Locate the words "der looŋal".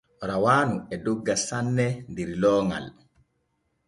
2.15-2.85